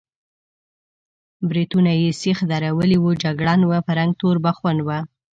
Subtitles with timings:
[1.49, 4.89] برېتونه یې سېخ درولي وو، جګړن و، په رنګ تور بخون و.